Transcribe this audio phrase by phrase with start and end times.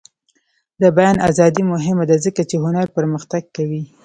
[0.81, 3.83] د بیان ازادي مهمه ده ځکه چې هنر پرمختګ کوي.